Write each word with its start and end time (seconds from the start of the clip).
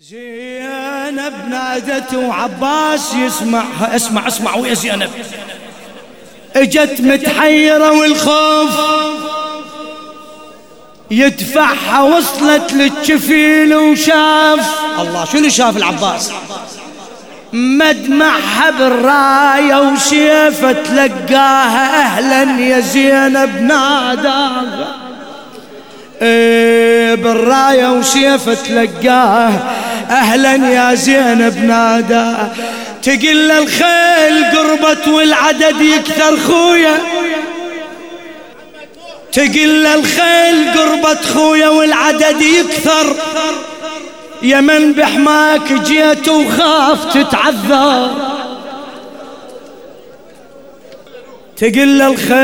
زينب 0.00 1.32
نادته 1.50 2.18
وعباس 2.18 3.14
يسمعها 3.14 3.96
اسمع 3.96 4.26
اسمع 4.26 4.56
ويا 4.56 4.74
زينب 4.74 5.10
اجت 6.56 7.00
متحيرة 7.00 7.92
والخوف 7.92 8.70
يدفعها 11.10 12.02
وصلت 12.02 12.72
للجفيل 12.72 13.74
وشاف. 13.74 14.80
الله 14.98 15.24
شنو 15.24 15.48
شاف 15.48 15.76
العباس؟ 15.76 16.32
مدمعها 17.52 18.70
بالراية 18.70 19.92
وسيفة 19.92 20.72
تلقاها 20.72 22.02
أهلا 22.02 22.60
يا 22.60 22.80
زينب 22.80 23.60
ناداها 23.60 24.96
بالراية 27.16 27.92
وسيفة 27.92 28.54
تلقاها 28.54 29.85
أهلا 30.10 30.54
يا 30.54 30.94
زينب 30.94 31.64
نادى. 31.64 32.34
تقل 33.02 33.50
الخيل 33.50 34.44
قربت 34.56 35.08
والعدد 35.08 35.80
يكثر 35.80 36.36
خويا. 36.36 36.98
تقل 39.32 39.86
الخيل 39.86 40.78
قربت 40.78 41.24
خويا 41.24 41.68
والعدد 41.68 42.42
يكثر. 42.42 43.16
يا 44.42 44.60
من 44.60 44.92
بحماك 44.92 45.72
جيت 45.72 46.28
وخاف 46.28 47.14
تتعذر. 47.14 48.10
تقل 51.56 52.02
الخيل 52.02 52.36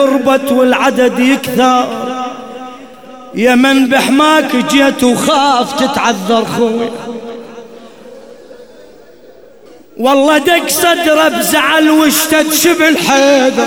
قربت 0.00 0.52
والعدد 0.52 1.18
يكثر. 1.18 2.07
يا 3.34 3.54
من 3.54 3.86
بحماك 3.88 4.56
جيت 4.56 5.04
وخاف 5.04 5.72
تتعذر 5.72 6.44
خوي. 6.44 6.90
والله 9.96 10.38
دق 10.38 10.68
صدره 10.68 11.28
بزعل 11.28 11.90
واشتد 11.90 12.52
شبل 12.52 12.98
حيدر 12.98 13.66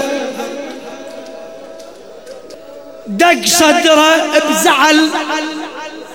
دق 3.08 3.46
صدره 3.46 4.16
بزعل 4.50 5.10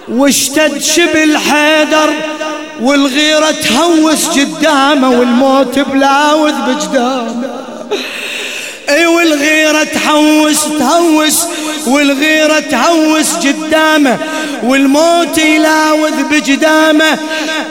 واشتد 0.09 0.79
شبل 0.79 1.39
حيدر. 1.39 2.11
والغيرة 2.81 3.51
تهوس 3.51 4.27
قدامه 4.27 5.11
والموت 5.11 5.79
بلاوذ 5.79 6.53
بجدامه. 6.53 7.51
اي 8.89 9.07
والغيرة 9.07 9.85
تحوس 9.85 10.65
تهوس 10.79 11.47
والغيرة 11.87 12.61
تهوس 12.61 13.35
قدامه 13.35 14.19
والموت 14.63 15.39
يلاوذ 15.39 16.23
بجدامه. 16.31 17.19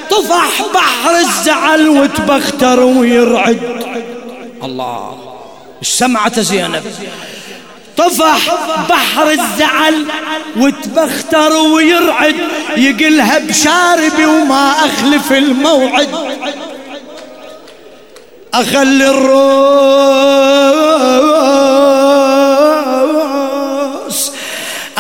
طفح 0.09 0.61
بحر 0.73 1.19
الزعل 1.19 1.89
وتبختر 1.89 2.80
ويرعد. 2.80 3.59
الله 4.63 5.17
سمعت 5.81 6.39
زينب؟ 6.39 6.83
طفح 7.97 8.39
بحر 8.89 9.31
الزعل 9.31 10.05
وتبختر 10.58 11.53
ويرعد. 11.53 12.36
يقلها 12.77 13.39
بشاربي 13.39 14.25
وما 14.25 14.71
أخلف 14.71 15.31
الموعد. 15.31 16.09
أخلي 18.53 19.09
الروس 19.09 20.55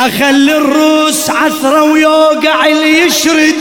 أخلي 0.05 0.57
الروس 0.57 1.29
عثرة 1.29 1.83
ويوقع 1.83 2.65
اللي 2.65 3.01
يشرد. 3.01 3.55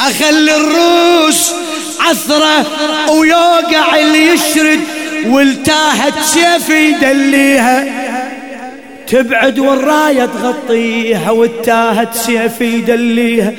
أخلي 0.00 0.56
الروس 0.56 1.52
عثرة 2.00 2.66
ويوقع 3.10 3.96
اللي 4.00 4.26
يشرد. 4.26 4.80
والتاهت 5.26 6.14
سيفي 6.24 6.88
يدليها. 6.88 7.84
تبعد 9.06 9.58
والراية 9.58 10.26
تغطيها. 10.26 11.30
والتاهت 11.30 12.14
سيفي 12.14 12.64
يدليها. 12.64 13.52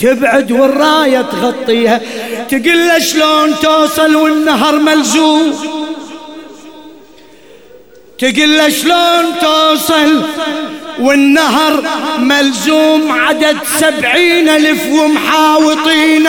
تبعد 0.00 0.52
والراية 0.52 1.22
تغطيها. 1.22 2.00
تقول 2.48 3.02
شلون 3.02 3.54
توصل 3.62 4.16
والنهر 4.16 4.78
ملزوم. 4.78 5.78
تقول 8.18 8.72
شلون 8.72 9.24
توصل 9.40 10.22
والنهر 11.00 11.82
ملزوم 12.18 13.12
عدد 13.12 13.56
سبعين 13.78 14.48
ألف 14.48 14.86
ومحاوطين 14.92 16.26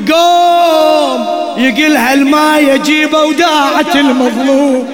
القوم. 0.00 1.26
يقلها 1.56 2.14
الماء 2.14 2.74
يجيب 2.74 3.14
وداعة 3.14 3.94
المظلوم. 3.94 4.88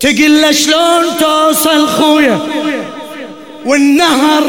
تقل 0.00 0.54
شلون 0.54 1.04
توصل 1.20 1.88
خويا؟ 1.88 2.38
والنهر 3.66 4.42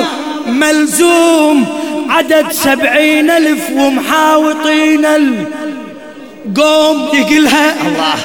ملزوم 0.47 1.66
عدد 2.09 2.52
سبعين 2.52 3.29
ألف 3.29 3.69
ومحاوطين 3.72 5.06
القوم. 5.06 7.09
يقلها 7.13 7.88
الله. 7.88 8.16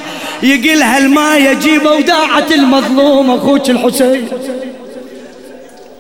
يقلها 0.43 0.99
الماء 0.99 1.41
يجيب 1.53 1.87
وداعة 1.87 2.47
المظلوم 2.51 3.31
أخوك 3.31 3.71
الحسين. 3.71 4.29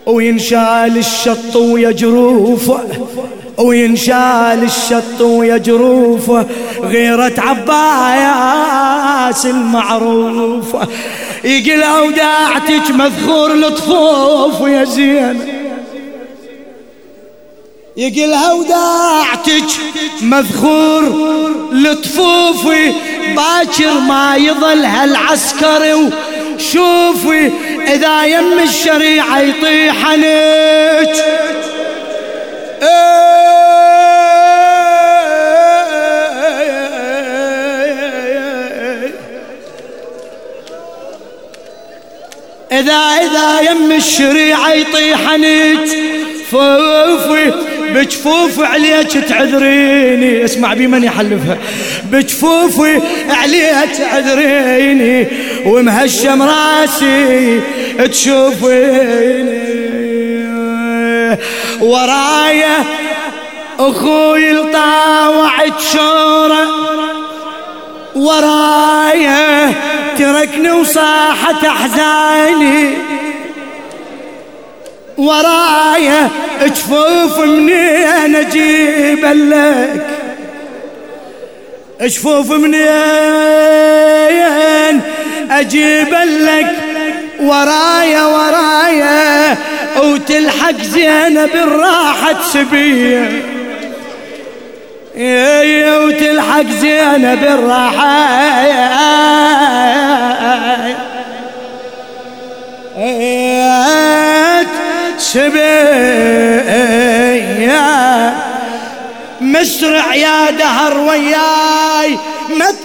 وينشال 0.06 0.98
الشط 0.98 1.56
ويجروفه 1.56 2.84
وينشال 3.58 4.62
الشط 4.62 5.20
ويجروفه 5.20 6.46
غيرة 6.82 7.32
عباس 7.38 9.46
المعروفة 9.46 10.88
يقل 11.44 11.82
أوداعتك 11.82 12.90
مذخور 12.90 13.52
لطفوف 13.54 14.60
يا 14.68 14.84
زين. 14.84 15.40
يقل 17.96 18.32
أوداعتك 18.32 19.70
مذخور 20.22 21.02
لطفوفي 21.72 22.92
باكر 23.34 24.00
ما 24.00 24.36
يظل 24.36 24.84
هالعسكري 24.84 25.94
وشوفي 25.94 27.50
إذا 27.86 28.24
يم 28.24 28.58
الشريعة 28.62 29.38
يطيح 29.40 30.06
عليك. 30.06 31.24
إذا 42.72 42.94
إذا 42.96 43.70
يم 43.70 43.92
الشريعة 43.92 44.72
يطيح 44.72 45.28
عنيك 46.54 47.20
فوفي 47.20 47.52
بجفوف 47.94 48.60
عليك 48.60 49.12
تعذريني. 49.12 50.44
اسمع 50.44 50.74
بي 50.74 50.86
من 50.86 51.04
يحلفها. 51.04 51.58
بجفوفي 52.04 53.00
عليك 53.30 53.90
تعذريني 53.98 55.26
ومهشم 55.66 56.42
راسي 56.42 57.60
تشوفيني. 58.10 59.70
ورايا 61.80 62.84
أخوي 63.78 64.50
الطاوع 64.50 65.68
تشوره 65.78 66.68
ورايا 68.14 69.72
تركني 70.18 70.72
وصاحت 70.72 71.64
أحزاني. 71.64 73.09
ورايا 75.20 76.28
جفوف 76.66 77.38
منين 77.38 78.36
أجيب 78.36 79.24
لك؟ 79.24 80.06
جفوف 82.02 82.50
منين 82.50 82.80
أجيب 85.50 86.14
لك؟ 86.40 86.76
ورايا 87.40 88.24
ورايا 88.24 89.56
وتلحق 90.02 90.82
زينب 90.82 91.50
الراحة 91.54 92.36
سبيه 92.52 93.42
وتلحق 95.98 96.66
زينب 96.80 97.44
الراحة. 97.44 98.30
سبيا 105.32 106.70
مسرع 109.40 110.14
يا 110.14 110.50
دهر 110.50 110.98
وياي 110.98 112.18
مثناي 112.50 112.80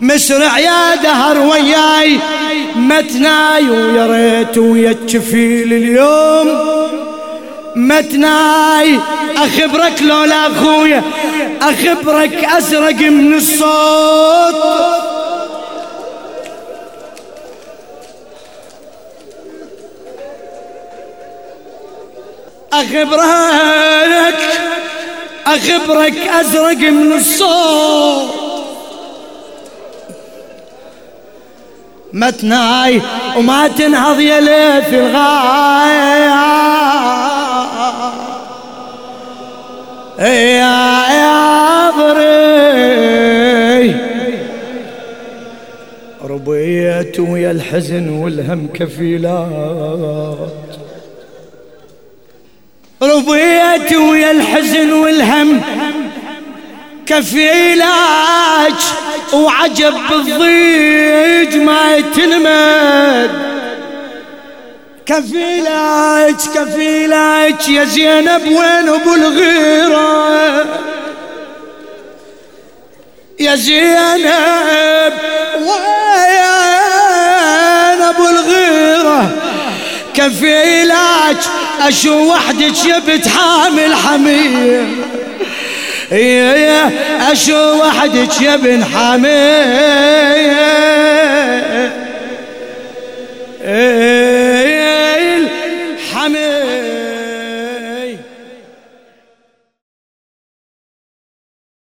مسرع 0.00 0.58
يا 0.58 0.94
دهر 0.94 1.38
وياي 1.38 2.18
متناي. 2.76 3.70
ويا 3.70 4.06
ريت 4.06 4.58
ويا 4.58 4.90
الجفيل 4.90 5.72
اليوم 5.72 6.48
متناي. 7.76 9.00
أخبرك 9.36 10.02
لولا 10.02 10.46
أخويا 10.46 11.02
أخبرك 11.62 12.44
ازرق 12.44 13.00
من 13.00 13.34
الصوت. 13.34 14.67
أخبرك 22.98 24.38
أخبرك 25.46 26.16
أزرق 26.40 26.78
من 26.78 27.12
الصوت 27.12 28.28
متناي 32.12 33.00
وما 33.36 33.68
تنهض 33.68 34.20
يا 34.20 34.40
ليث 34.40 34.94
الغاية. 34.94 36.38
يا 40.18 41.04
يا 41.10 41.90
بري 41.90 43.96
ربيت 46.24 47.20
ويا 47.20 47.50
الحزن 47.50 48.08
والهم 48.08 48.68
كفيلات. 48.74 50.38
ربيت 53.02 53.92
ويا 53.92 54.30
الحزن 54.30 54.92
والهم 54.92 55.60
كفيلاج 57.06 58.74
وعجب 59.32 59.94
بالضيج 60.10 61.56
ما 61.56 61.96
يتلمد 61.96 63.30
كفيلاج 65.06 66.34
كفيلاج 66.54 67.68
يا 67.68 67.84
زينب 67.84 68.46
وين 68.46 68.88
ابو 68.88 69.14
الغيرة. 69.14 70.64
يا 73.40 73.54
زينب 73.56 75.12
وين 75.58 76.42
ابو 78.02 78.28
الغيرة 78.28 79.30
كفيلاج 80.14 81.36
أشو 81.80 82.32
وحدك 82.32 82.84
يا 82.84 82.98
بنت 82.98 83.28
حامل 83.28 83.94
حمير 83.94 84.86
يا 86.12 86.90
أشو 87.32 87.72
وحدك 87.72 88.42
يا 88.42 88.54
ابن 88.54 88.84
حميد 88.84 89.97